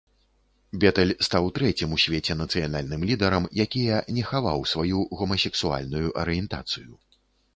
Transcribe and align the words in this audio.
Бетэль 0.83 1.11
стаў 1.27 1.49
трэцім 1.57 1.89
у 1.97 1.99
свеце 2.03 2.37
нацыянальным 2.39 3.01
лідарам, 3.11 3.45
якія 3.65 3.99
не 4.19 4.23
хаваў 4.31 4.65
сваю 4.73 5.05
гомасексуальную 5.19 6.07
арыентацыю. 6.23 6.91